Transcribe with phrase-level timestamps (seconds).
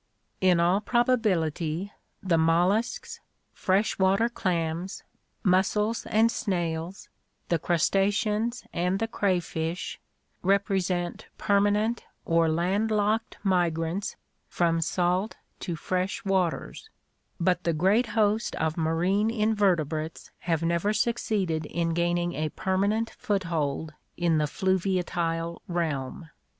[0.51, 1.93] —In all probability
[2.23, 3.19] the molluscs,
[3.53, 5.03] fresh water clams,
[5.43, 7.07] mussels and snails,
[7.49, 9.99] the crustaceans and the crayfish
[10.41, 14.15] represent permanent or land locked migrants
[14.47, 16.89] from salt to fresh waters;
[17.39, 23.43] but the great host of marine invertebrates have never succeeded in gaining a permanent foot
[23.43, 26.27] hold in the fluviatile realm.